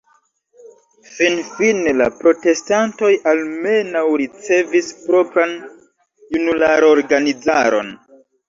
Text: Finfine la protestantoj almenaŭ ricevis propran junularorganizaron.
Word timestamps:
Finfine 1.17 1.93
la 1.99 2.07
protestantoj 2.21 3.11
almenaŭ 3.33 4.03
ricevis 4.23 4.91
propran 5.05 5.55
junularorganizaron. 6.35 7.97